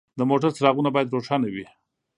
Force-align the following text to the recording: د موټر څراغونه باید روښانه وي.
د 0.17 0.21
موټر 0.29 0.49
څراغونه 0.57 0.89
باید 0.95 1.13
روښانه 1.15 1.47
وي. 1.53 1.65